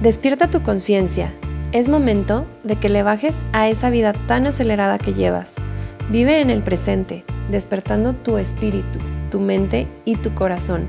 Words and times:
Despierta 0.00 0.48
tu 0.48 0.62
conciencia. 0.62 1.30
Es 1.72 1.90
momento 1.90 2.46
de 2.64 2.76
que 2.76 2.88
le 2.88 3.02
bajes 3.02 3.36
a 3.52 3.68
esa 3.68 3.90
vida 3.90 4.14
tan 4.26 4.46
acelerada 4.46 4.96
que 4.96 5.12
llevas. 5.12 5.56
Vive 6.08 6.40
en 6.40 6.48
el 6.48 6.62
presente, 6.62 7.22
despertando 7.50 8.14
tu 8.14 8.38
espíritu, 8.38 8.98
tu 9.30 9.40
mente 9.40 9.86
y 10.06 10.16
tu 10.16 10.34
corazón. 10.34 10.88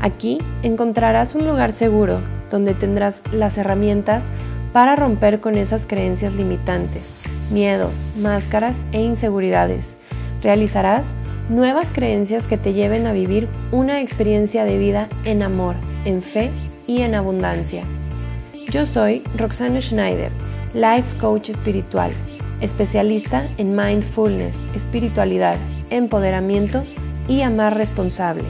Aquí 0.00 0.38
encontrarás 0.62 1.34
un 1.34 1.48
lugar 1.48 1.72
seguro 1.72 2.20
donde 2.48 2.74
tendrás 2.74 3.22
las 3.32 3.58
herramientas 3.58 4.26
para 4.72 4.94
romper 4.94 5.40
con 5.40 5.58
esas 5.58 5.84
creencias 5.88 6.34
limitantes, 6.34 7.16
miedos, 7.50 8.06
máscaras 8.20 8.76
e 8.92 9.02
inseguridades. 9.02 9.96
Realizarás 10.44 11.02
nuevas 11.48 11.90
creencias 11.90 12.46
que 12.46 12.56
te 12.56 12.72
lleven 12.72 13.08
a 13.08 13.12
vivir 13.12 13.48
una 13.72 14.00
experiencia 14.00 14.64
de 14.64 14.78
vida 14.78 15.08
en 15.24 15.42
amor, 15.42 15.74
en 16.04 16.22
fe 16.22 16.52
y 16.86 17.02
en 17.02 17.16
abundancia. 17.16 17.82
Yo 18.74 18.84
soy 18.84 19.22
Roxana 19.36 19.80
Schneider, 19.80 20.32
Life 20.74 21.16
Coach 21.20 21.48
Espiritual, 21.48 22.10
especialista 22.60 23.48
en 23.56 23.76
mindfulness, 23.76 24.58
espiritualidad, 24.74 25.56
empoderamiento 25.90 26.82
y 27.28 27.42
amar 27.42 27.76
responsable. 27.76 28.42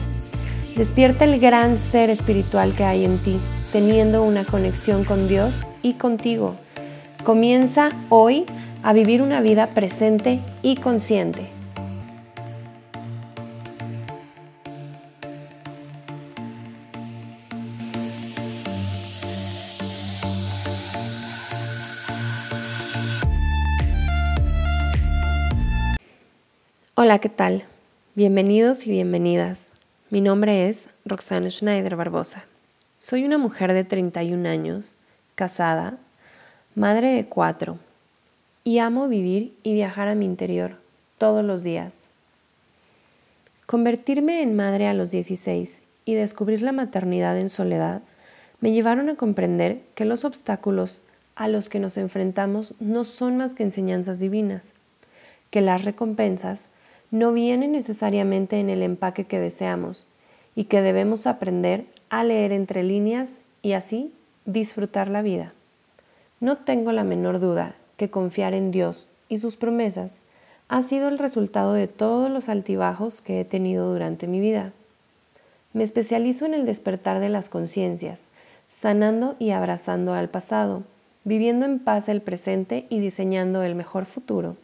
Despierta 0.75 1.25
el 1.25 1.39
gran 1.39 1.77
ser 1.77 2.09
espiritual 2.09 2.73
que 2.73 2.85
hay 2.85 3.05
en 3.05 3.19
ti, 3.19 3.37
teniendo 3.71 4.23
una 4.23 4.43
conexión 4.43 5.03
con 5.03 5.27
Dios 5.27 5.63
y 5.83 5.93
contigo. 5.93 6.55
Comienza 7.23 7.91
hoy 8.09 8.45
a 8.81 8.93
vivir 8.93 9.21
una 9.21 9.41
vida 9.41 9.75
presente 9.75 10.39
y 10.63 10.77
consciente. 10.77 11.54
Hola, 27.05 27.19
¿qué 27.19 27.29
tal? 27.29 27.65
Bienvenidos 28.15 28.87
y 28.87 28.89
bienvenidas. 28.89 29.67
Mi 30.09 30.21
nombre 30.21 30.67
es 30.67 30.87
Roxana 31.05 31.51
Schneider 31.51 31.95
Barbosa. 31.95 32.45
Soy 32.97 33.25
una 33.25 33.37
mujer 33.37 33.73
de 33.73 33.83
31 33.83 34.49
años, 34.49 34.95
casada, 35.35 35.99
madre 36.73 37.09
de 37.09 37.27
cuatro, 37.27 37.77
y 38.63 38.79
amo 38.79 39.07
vivir 39.07 39.55
y 39.61 39.75
viajar 39.75 40.07
a 40.07 40.15
mi 40.15 40.25
interior 40.25 40.79
todos 41.19 41.45
los 41.45 41.61
días. 41.61 41.95
Convertirme 43.67 44.41
en 44.41 44.55
madre 44.55 44.87
a 44.87 44.95
los 44.95 45.11
16 45.11 45.83
y 46.05 46.15
descubrir 46.15 46.63
la 46.63 46.71
maternidad 46.71 47.37
en 47.37 47.51
soledad 47.51 48.01
me 48.61 48.71
llevaron 48.71 49.09
a 49.09 49.15
comprender 49.15 49.83
que 49.93 50.05
los 50.05 50.25
obstáculos 50.25 51.03
a 51.35 51.49
los 51.49 51.69
que 51.69 51.79
nos 51.79 51.97
enfrentamos 51.97 52.73
no 52.79 53.03
son 53.03 53.37
más 53.37 53.53
que 53.53 53.61
enseñanzas 53.61 54.19
divinas, 54.19 54.73
que 55.51 55.61
las 55.61 55.85
recompensas 55.85 56.67
no 57.15 57.31
viene 57.31 57.69
necesariamente 57.69 58.59
en 58.59 58.69
el 58.69 58.83
empaque 58.83 59.23
que 59.23 59.39
deseamos 59.39 60.05
y 60.53 60.65
que 60.65 60.81
debemos 60.81 61.27
aprender 61.27 61.85
a 62.09 62.25
leer 62.25 62.51
entre 62.51 62.83
líneas 62.83 63.35
y 63.61 63.71
así 63.71 64.11
disfrutar 64.43 65.07
la 65.07 65.21
vida. 65.21 65.53
No 66.41 66.57
tengo 66.57 66.91
la 66.91 67.05
menor 67.05 67.39
duda 67.39 67.75
que 67.95 68.09
confiar 68.09 68.53
en 68.53 68.71
Dios 68.71 69.07
y 69.29 69.37
sus 69.37 69.55
promesas 69.55 70.11
ha 70.67 70.81
sido 70.81 71.07
el 71.07 71.17
resultado 71.17 71.71
de 71.71 71.87
todos 71.87 72.29
los 72.29 72.49
altibajos 72.49 73.21
que 73.21 73.39
he 73.39 73.45
tenido 73.45 73.89
durante 73.89 74.27
mi 74.27 74.41
vida. 74.41 74.73
Me 75.71 75.85
especializo 75.85 76.45
en 76.45 76.53
el 76.53 76.65
despertar 76.65 77.21
de 77.21 77.29
las 77.29 77.47
conciencias, 77.47 78.23
sanando 78.67 79.37
y 79.39 79.51
abrazando 79.51 80.13
al 80.13 80.27
pasado, 80.27 80.83
viviendo 81.23 81.65
en 81.65 81.79
paz 81.79 82.09
el 82.09 82.19
presente 82.19 82.87
y 82.89 82.99
diseñando 82.99 83.63
el 83.63 83.73
mejor 83.73 84.03
futuro. 84.03 84.57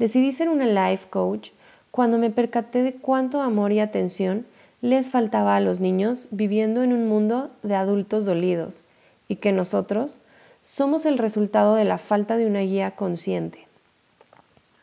Decidí 0.00 0.32
ser 0.32 0.48
una 0.48 0.64
life 0.64 1.10
coach 1.10 1.50
cuando 1.90 2.16
me 2.16 2.30
percaté 2.30 2.82
de 2.82 2.94
cuánto 2.94 3.42
amor 3.42 3.70
y 3.70 3.80
atención 3.80 4.46
les 4.80 5.10
faltaba 5.10 5.56
a 5.56 5.60
los 5.60 5.78
niños 5.78 6.26
viviendo 6.30 6.82
en 6.82 6.94
un 6.94 7.06
mundo 7.06 7.50
de 7.62 7.74
adultos 7.74 8.24
dolidos 8.24 8.82
y 9.28 9.36
que 9.36 9.52
nosotros 9.52 10.18
somos 10.62 11.04
el 11.04 11.18
resultado 11.18 11.74
de 11.74 11.84
la 11.84 11.98
falta 11.98 12.38
de 12.38 12.46
una 12.46 12.60
guía 12.60 12.92
consciente. 12.92 13.66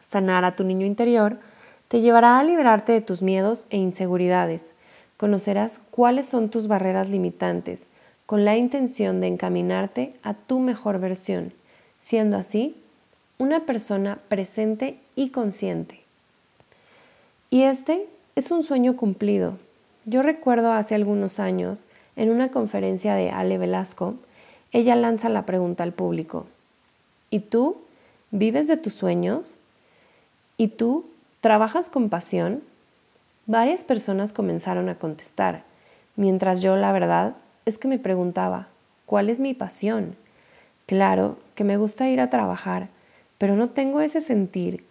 Sanar 0.01 0.45
a 0.45 0.55
tu 0.55 0.63
niño 0.63 0.85
interior 0.85 1.39
te 1.87 2.01
llevará 2.01 2.37
a 2.37 2.43
liberarte 2.43 2.91
de 2.91 3.01
tus 3.01 3.23
miedos 3.23 3.65
e 3.71 3.77
inseguridades. 3.77 4.73
Conocerás 5.17 5.81
cuáles 5.89 6.27
son 6.27 6.49
tus 6.49 6.67
barreras 6.67 7.09
limitantes 7.09 7.87
con 8.27 8.45
la 8.45 8.55
intención 8.55 9.19
de 9.19 9.25
encaminarte 9.25 10.13
a 10.21 10.35
tu 10.35 10.59
mejor 10.59 10.99
versión, 10.99 11.53
siendo 11.97 12.37
así 12.37 12.75
una 13.39 13.65
persona 13.65 14.19
presente 14.29 14.99
y 15.15 15.29
consciente. 15.29 16.01
Y 17.49 17.63
este 17.63 18.07
es 18.35 18.51
un 18.51 18.63
sueño 18.63 18.95
cumplido. 18.97 19.57
Yo 20.05 20.21
recuerdo 20.21 20.71
hace 20.71 20.95
algunos 20.95 21.39
años, 21.39 21.87
en 22.15 22.29
una 22.31 22.49
conferencia 22.49 23.13
de 23.13 23.29
Ale 23.29 23.57
Velasco, 23.57 24.15
ella 24.71 24.95
lanza 24.95 25.29
la 25.29 25.45
pregunta 25.45 25.83
al 25.83 25.93
público. 25.93 26.47
¿Y 27.29 27.39
tú 27.39 27.77
vives 28.31 28.67
de 28.67 28.77
tus 28.77 28.93
sueños? 28.93 29.55
¿Y 30.57 30.69
tú 30.69 31.05
trabajas 31.41 31.89
con 31.89 32.09
pasión? 32.09 32.63
Varias 33.45 33.83
personas 33.83 34.33
comenzaron 34.33 34.89
a 34.89 34.95
contestar, 34.95 35.63
mientras 36.15 36.61
yo 36.61 36.75
la 36.75 36.91
verdad 36.91 37.35
es 37.65 37.77
que 37.77 37.87
me 37.87 37.99
preguntaba, 37.99 38.67
¿cuál 39.05 39.29
es 39.29 39.39
mi 39.39 39.53
pasión? 39.53 40.15
Claro 40.85 41.37
que 41.53 41.63
me 41.63 41.77
gusta 41.77 42.09
ir 42.09 42.19
a 42.19 42.29
trabajar, 42.29 42.89
pero 43.37 43.55
no 43.55 43.69
tengo 43.69 44.01
ese 44.01 44.21
sentir, 44.21 44.83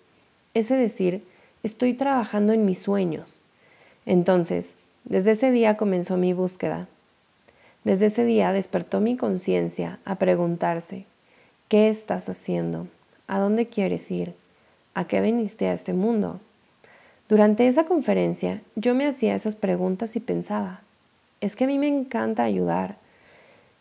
ese 0.55 0.77
decir, 0.77 1.25
estoy 1.63 1.95
trabajando 1.95 2.53
en 2.53 2.65
mis 2.65 2.79
sueños. 2.79 3.41
Entonces, 4.07 4.75
desde 5.05 5.33
ese 5.33 5.51
día 5.51 5.77
comenzó 5.77 6.17
mi 6.17 6.33
búsqueda. 6.33 6.89
Desde 7.85 8.07
ese 8.07 8.25
día 8.25 8.53
despertó 8.53 9.01
mi 9.01 9.17
conciencia 9.17 10.01
a 10.05 10.17
preguntarse, 10.17 11.07
¿qué 11.69 11.89
estás 11.89 12.29
haciendo? 12.29 12.89
¿A 13.29 13.39
dónde 13.39 13.67
quieres 13.67 14.11
ir? 14.11 14.35
¿A 14.95 15.07
qué 15.07 15.21
viniste 15.21 15.69
a 15.69 15.75
este 15.75 15.93
mundo? 15.93 16.41
Durante 17.29 17.67
esa 17.67 17.85
conferencia 17.85 18.63
yo 18.77 18.95
me 18.95 19.07
hacía 19.07 19.35
esas 19.35 19.57
preguntas 19.57 20.17
y 20.17 20.21
pensaba, 20.21 20.81
es 21.41 21.57
que 21.57 21.65
a 21.65 21.67
mí 21.67 21.79
me 21.79 21.89
encanta 21.89 22.45
ayudar, 22.45 22.97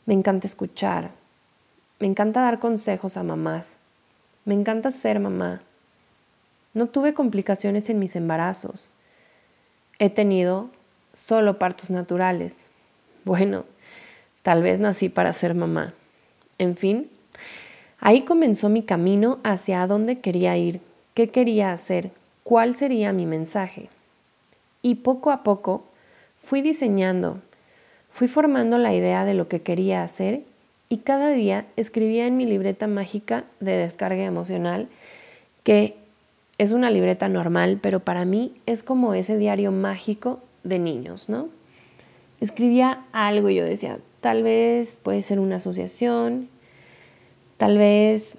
me 0.06 0.14
encanta 0.14 0.47
escuchar, 0.47 1.12
me 2.00 2.08
encanta 2.08 2.42
dar 2.42 2.59
consejos 2.59 3.18
a 3.18 3.24
mamás, 3.24 3.74
me 4.46 4.54
encanta 4.54 4.92
ser 4.92 5.20
mamá. 5.20 5.62
No 6.74 6.86
tuve 6.88 7.14
complicaciones 7.14 7.90
en 7.90 8.00
mis 8.00 8.16
embarazos. 8.16 8.90
He 9.98 10.10
tenido 10.10 10.70
solo 11.14 11.58
partos 11.58 11.90
naturales. 11.90 12.60
Bueno, 13.24 13.66
tal 14.44 14.62
vez 14.62 14.80
nací 14.80 15.10
para 15.10 15.34
ser 15.34 15.56
mamá. 15.56 15.94
En 16.60 16.78
fin, 16.78 17.10
ahí 18.00 18.22
comenzó 18.22 18.70
mi 18.70 18.84
camino 18.84 19.40
hacia 19.44 19.88
dónde 19.88 20.20
quería 20.20 20.56
ir, 20.58 20.80
qué 21.16 21.30
quería 21.30 21.74
hacer, 21.74 22.12
cuál 22.44 22.76
sería 22.76 23.14
mi 23.14 23.26
mensaje. 23.26 23.90
Y 24.84 24.96
poco 24.96 25.32
a 25.32 25.42
poco 25.42 25.86
fui 26.38 26.62
diseñando, 26.62 27.42
fui 28.10 28.28
formando 28.28 28.78
la 28.78 28.94
idea 28.94 29.26
de 29.26 29.34
lo 29.34 29.48
que 29.48 29.64
quería 29.64 30.04
hacer 30.04 30.44
y 30.90 30.97
cada 30.97 31.29
día 31.29 31.66
escribía 31.75 32.28
en 32.28 32.38
mi 32.38 32.46
libreta 32.46 32.88
mágica 32.88 33.46
de 33.59 33.78
descarga 33.78 34.23
emocional, 34.23 34.88
que 35.63 35.97
es 36.57 36.72
una 36.72 36.91
libreta 36.91 37.28
normal, 37.28 37.79
pero 37.82 37.99
para 37.99 38.26
mí 38.26 38.53
es 38.66 38.84
como 38.84 39.14
ese 39.14 39.37
diario 39.37 39.72
mágico 39.72 40.40
de 40.64 40.79
niños, 40.79 41.28
¿no? 41.29 41.49
Escribía 42.40 43.03
algo 43.11 43.49
y 43.49 43.55
yo 43.55 43.64
decía, 43.64 43.99
tal 44.22 44.43
vez 44.43 44.99
puede 45.02 45.22
ser 45.22 45.40
una 45.40 45.58
asociación, 45.58 46.49
tal 47.58 47.78
vez 47.78 48.38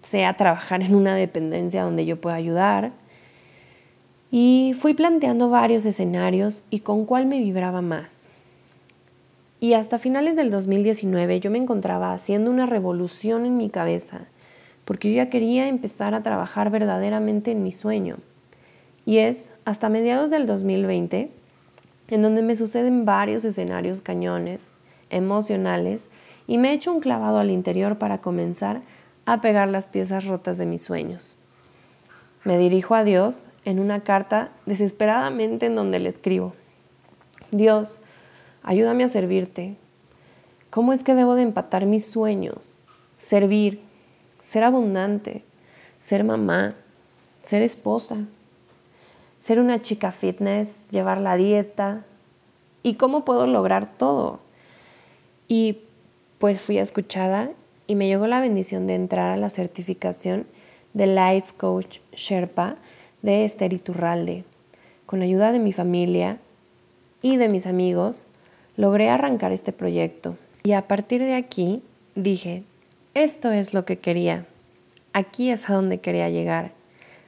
sea 0.00 0.36
trabajar 0.36 0.82
en 0.82 0.94
una 0.94 1.14
dependencia 1.14 1.82
donde 1.82 2.06
yo 2.06 2.20
pueda 2.20 2.36
ayudar. 2.36 2.92
Y 4.30 4.72
fui 4.76 4.94
planteando 4.94 5.50
varios 5.50 5.84
escenarios 5.84 6.62
y 6.70 6.80
con 6.80 7.04
cuál 7.04 7.26
me 7.26 7.38
vibraba 7.38 7.82
más. 7.82 8.19
Y 9.60 9.74
hasta 9.74 9.98
finales 9.98 10.36
del 10.36 10.50
2019 10.50 11.38
yo 11.38 11.50
me 11.50 11.58
encontraba 11.58 12.14
haciendo 12.14 12.50
una 12.50 12.64
revolución 12.64 13.44
en 13.44 13.58
mi 13.58 13.68
cabeza, 13.68 14.22
porque 14.86 15.10
yo 15.10 15.16
ya 15.16 15.28
quería 15.28 15.68
empezar 15.68 16.14
a 16.14 16.22
trabajar 16.22 16.70
verdaderamente 16.70 17.50
en 17.50 17.62
mi 17.62 17.72
sueño. 17.72 18.16
Y 19.04 19.18
es 19.18 19.50
hasta 19.66 19.90
mediados 19.90 20.30
del 20.30 20.46
2020 20.46 21.30
en 22.08 22.22
donde 22.22 22.42
me 22.42 22.56
suceden 22.56 23.04
varios 23.04 23.44
escenarios 23.44 24.00
cañones, 24.00 24.70
emocionales, 25.10 26.08
y 26.46 26.58
me 26.58 26.72
echo 26.72 26.92
un 26.92 27.00
clavado 27.00 27.38
al 27.38 27.50
interior 27.50 27.98
para 27.98 28.20
comenzar 28.20 28.82
a 29.26 29.40
pegar 29.40 29.68
las 29.68 29.88
piezas 29.88 30.26
rotas 30.26 30.58
de 30.58 30.66
mis 30.66 30.82
sueños. 30.82 31.36
Me 32.42 32.58
dirijo 32.58 32.94
a 32.94 33.04
Dios 33.04 33.46
en 33.64 33.78
una 33.78 34.00
carta 34.00 34.50
desesperadamente 34.66 35.66
en 35.66 35.76
donde 35.76 36.00
le 36.00 36.08
escribo, 36.08 36.54
Dios, 37.52 38.00
ayúdame 38.62 39.04
a 39.04 39.08
servirte. 39.08 39.76
¿Cómo 40.70 40.92
es 40.92 41.02
que 41.02 41.14
debo 41.14 41.34
de 41.34 41.42
empatar 41.42 41.86
mis 41.86 42.06
sueños? 42.06 42.78
Servir, 43.18 43.80
ser 44.42 44.64
abundante, 44.64 45.44
ser 45.98 46.24
mamá, 46.24 46.74
ser 47.40 47.62
esposa, 47.62 48.26
ser 49.40 49.58
una 49.58 49.82
chica 49.82 50.12
fitness, 50.12 50.86
llevar 50.90 51.20
la 51.20 51.36
dieta. 51.36 52.04
¿Y 52.82 52.94
cómo 52.94 53.24
puedo 53.24 53.46
lograr 53.46 53.96
todo? 53.96 54.40
Y 55.48 55.78
pues 56.38 56.60
fui 56.60 56.78
escuchada 56.78 57.50
y 57.86 57.96
me 57.96 58.06
llegó 58.06 58.26
la 58.26 58.40
bendición 58.40 58.86
de 58.86 58.94
entrar 58.94 59.30
a 59.30 59.36
la 59.36 59.50
certificación 59.50 60.46
de 60.94 61.06
Life 61.06 61.54
Coach 61.56 61.98
Sherpa 62.12 62.76
de 63.22 63.44
Esther 63.44 63.72
Iturralde. 63.72 64.44
Con 65.06 65.22
ayuda 65.22 65.52
de 65.52 65.58
mi 65.58 65.72
familia 65.72 66.38
y 67.20 67.36
de 67.36 67.48
mis 67.48 67.66
amigos, 67.66 68.26
logré 68.80 69.10
arrancar 69.10 69.52
este 69.52 69.72
proyecto. 69.72 70.38
Y 70.62 70.72
a 70.72 70.88
partir 70.88 71.22
de 71.22 71.34
aquí 71.34 71.82
dije, 72.14 72.62
esto 73.12 73.52
es 73.52 73.74
lo 73.74 73.84
que 73.84 73.98
quería. 73.98 74.46
Aquí 75.12 75.50
es 75.50 75.68
a 75.68 75.74
donde 75.74 76.00
quería 76.00 76.30
llegar. 76.30 76.72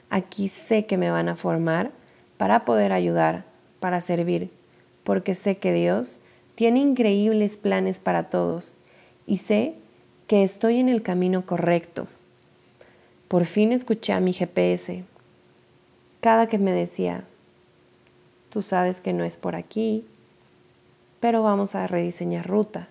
Aquí 0.09 0.49
sé 0.49 0.87
que 0.87 0.97
me 0.97 1.11
van 1.11 1.29
a 1.29 1.37
formar 1.37 1.91
para 2.39 2.65
poder 2.65 2.95
ayudar, 2.95 3.45
para 3.81 4.01
servir, 4.01 4.51
porque 5.05 5.35
sé 5.35 5.59
que 5.59 5.75
Dios 5.75 6.17
tiene 6.55 6.81
increíbles 6.81 7.59
planes 7.59 7.99
para 7.99 8.31
todos 8.31 8.75
y 9.27 9.37
sé 9.37 9.75
que 10.29 10.45
estoy 10.45 10.79
en 10.79 10.89
el 10.89 11.03
camino 11.03 11.45
correcto. 11.45 12.07
Por 13.29 13.45
fin 13.45 13.73
escuché 13.73 14.15
a 14.15 14.21
mi 14.21 14.33
GPS. 14.33 15.05
Cada 16.23 16.47
que 16.47 16.57
me 16.57 16.73
decía, 16.73 17.25
tú 18.49 18.63
sabes 18.63 19.03
que 19.03 19.13
no 19.13 19.25
es 19.25 19.37
por 19.37 19.55
aquí, 19.55 20.07
pero 21.23 21.45
vamos 21.45 21.77
a 21.77 21.87
rediseñar 21.87 22.49
ruta. 22.49 22.89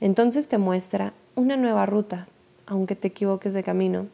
Entonces 0.00 0.48
te 0.48 0.58
muestra 0.58 1.12
una 1.36 1.56
nueva 1.56 1.86
ruta, 1.86 2.26
aunque 2.66 2.96
te 2.96 3.06
equivoques 3.06 3.54
de 3.54 3.62
camino, 3.62 4.08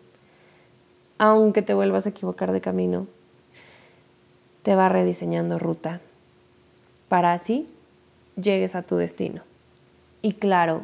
aunque 1.16 1.62
te 1.62 1.72
vuelvas 1.72 2.04
a 2.04 2.10
equivocar 2.10 2.52
de 2.52 2.60
camino, 2.60 3.06
te 4.62 4.74
va 4.74 4.90
rediseñando 4.90 5.58
ruta 5.58 6.02
para 7.08 7.32
así 7.32 7.66
llegues 8.36 8.74
a 8.74 8.82
tu 8.82 8.96
destino. 8.96 9.40
Y 10.20 10.34
claro, 10.34 10.82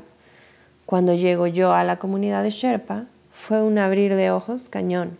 cuando 0.87 1.12
llego 1.12 1.46
yo 1.46 1.75
a 1.75 1.84
la 1.84 1.99
comunidad 1.99 2.43
de 2.43 2.50
Sherpa, 2.50 3.05
fue 3.31 3.62
un 3.62 3.76
abrir 3.76 4.14
de 4.14 4.31
ojos 4.31 4.70
cañón, 4.70 5.19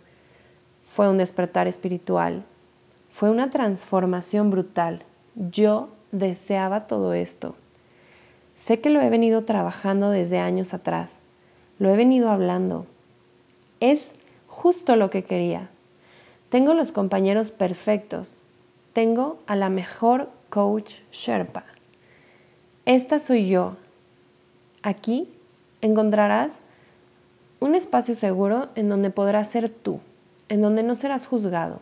fue 0.83 1.07
un 1.07 1.19
despertar 1.19 1.67
espiritual, 1.67 2.43
fue 3.11 3.29
una 3.29 3.51
transformación 3.51 4.49
brutal. 4.49 5.03
Yo 5.35 5.89
deseaba 6.19 6.87
todo 6.87 7.13
esto. 7.13 7.55
Sé 8.55 8.79
que 8.79 8.89
lo 8.89 9.01
he 9.01 9.09
venido 9.09 9.43
trabajando 9.43 10.09
desde 10.09 10.39
años 10.39 10.73
atrás, 10.73 11.19
lo 11.77 11.89
he 11.89 11.97
venido 11.97 12.29
hablando. 12.29 12.85
Es 13.79 14.11
justo 14.47 14.95
lo 14.95 15.09
que 15.09 15.23
quería. 15.23 15.69
Tengo 16.49 16.73
los 16.73 16.91
compañeros 16.91 17.51
perfectos, 17.51 18.39
tengo 18.93 19.39
a 19.45 19.55
la 19.55 19.69
mejor 19.69 20.29
coach 20.49 20.93
Sherpa. 21.11 21.65
Esta 22.85 23.19
soy 23.19 23.47
yo. 23.47 23.75
Aquí 24.83 25.27
encontrarás 25.81 26.59
un 27.59 27.75
espacio 27.75 28.15
seguro 28.15 28.69
en 28.75 28.87
donde 28.89 29.09
podrás 29.09 29.47
ser 29.47 29.69
tú, 29.69 29.99
en 30.49 30.61
donde 30.61 30.83
no 30.83 30.95
serás 30.95 31.27
juzgado. 31.27 31.81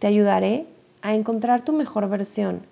Te 0.00 0.06
ayudaré 0.06 0.66
a 1.02 1.14
encontrar 1.14 1.62
tu 1.62 1.72
mejor 1.72 2.08
versión. 2.08 2.62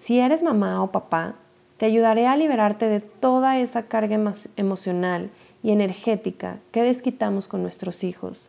Si 0.00 0.18
eres 0.18 0.42
mamá 0.42 0.82
o 0.82 0.90
papá, 0.92 1.34
te 1.76 1.84
ayudaré 1.84 2.26
a 2.26 2.36
liberarte 2.36 2.88
de 2.88 3.00
toda 3.00 3.58
esa 3.58 3.82
carga 3.82 4.18
emocional 4.56 5.30
y 5.62 5.72
energética 5.72 6.58
que 6.72 6.82
desquitamos 6.82 7.48
con 7.48 7.60
nuestros 7.60 8.02
hijos. 8.02 8.48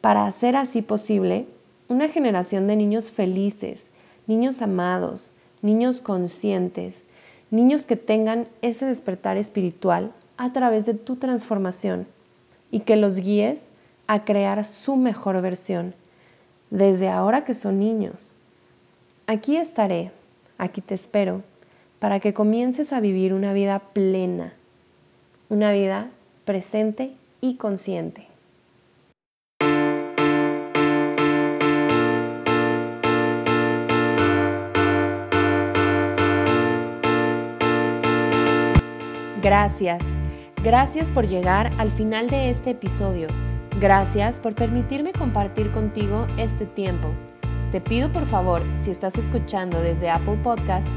Para 0.00 0.26
hacer 0.26 0.56
así 0.56 0.80
posible 0.80 1.46
una 1.88 2.08
generación 2.08 2.66
de 2.66 2.76
niños 2.76 3.10
felices, 3.10 3.86
niños 4.26 4.62
amados, 4.62 5.30
niños 5.60 6.00
conscientes, 6.00 7.04
niños 7.50 7.84
que 7.84 7.96
tengan 7.96 8.48
ese 8.62 8.86
despertar 8.86 9.36
espiritual 9.36 10.12
a 10.38 10.54
través 10.54 10.86
de 10.86 10.94
tu 10.94 11.16
transformación 11.16 12.06
y 12.70 12.80
que 12.80 12.96
los 12.96 13.16
guíes 13.16 13.68
a 14.06 14.24
crear 14.24 14.64
su 14.64 14.96
mejor 14.96 15.40
versión 15.42 15.94
desde 16.70 17.10
ahora 17.10 17.44
que 17.44 17.52
son 17.52 17.78
niños. 17.78 18.32
Aquí 19.26 19.56
estaré, 19.56 20.12
aquí 20.58 20.80
te 20.80 20.94
espero, 20.94 21.42
para 21.98 22.20
que 22.20 22.34
comiences 22.34 22.92
a 22.92 23.00
vivir 23.00 23.32
una 23.32 23.52
vida 23.52 23.78
plena, 23.92 24.54
una 25.48 25.72
vida 25.72 26.10
presente 26.44 27.12
y 27.40 27.56
consciente. 27.56 28.26
Gracias. 39.42 40.02
Gracias 40.64 41.12
por 41.12 41.28
llegar 41.28 41.70
al 41.78 41.88
final 41.88 42.28
de 42.28 42.50
este 42.50 42.70
episodio. 42.70 43.28
Gracias 43.80 44.40
por 44.40 44.56
permitirme 44.56 45.12
compartir 45.12 45.70
contigo 45.70 46.26
este 46.36 46.66
tiempo. 46.66 47.12
Te 47.72 47.80
pido 47.80 48.12
por 48.12 48.26
favor, 48.26 48.62
si 48.80 48.90
estás 48.90 49.18
escuchando 49.18 49.80
desde 49.80 50.08
Apple 50.08 50.38
Podcast, 50.42 50.88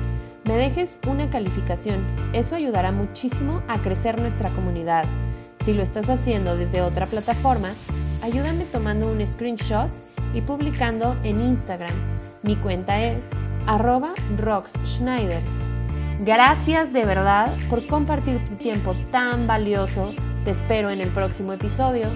me 0.46 0.56
dejes 0.56 1.00
una 1.08 1.30
calificación. 1.30 2.06
Eso 2.32 2.56
ayudará 2.56 2.92
muchísimo 2.92 3.64
a 3.68 3.82
crecer 3.82 4.22
nuestra 4.22 4.52
comunidad. 4.52 5.06
Si 5.66 5.74
lo 5.74 5.82
estás 5.82 6.10
haciendo 6.10 6.56
desde 6.56 6.82
otra 6.82 7.08
plataforma, 7.08 7.72
ayúdame 8.22 8.66
tomando 8.66 9.12
un 9.12 9.26
screenshot 9.26 9.90
y 10.34 10.42
publicando 10.42 11.16
en 11.24 11.42
Instagram. 11.42 11.94
Mi 12.44 12.56
cuenta 12.56 13.02
es 13.02 13.24
arroba 13.66 14.14
roxschneider. 14.38 15.42
Gracias 16.20 16.94
de 16.94 17.06
verdad 17.06 17.58
por 17.70 17.86
compartir 17.88 18.44
tu 18.46 18.56
tiempo 18.56 18.94
tan 19.12 19.48
valioso. 19.48 20.14
Te 20.46 20.52
espero 20.52 20.90
en 20.92 21.02
el 21.02 21.10
próximo 21.10 21.54
episodio. 21.54 22.10